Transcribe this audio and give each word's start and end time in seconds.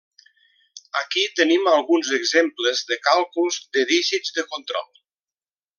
Aquí 1.01 1.25
tenim 1.39 1.69
alguns 1.73 2.09
exemples 2.19 2.81
de 2.93 2.99
càlculs 3.09 3.61
de 3.77 3.87
dígits 3.95 4.35
de 4.39 4.51
control. 4.55 4.91